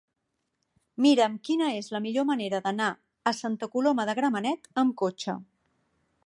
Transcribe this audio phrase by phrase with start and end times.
[1.05, 2.89] Mira'm quina és la millor manera d'anar
[3.33, 5.37] a Santa Coloma de Gramenet amb cotxe.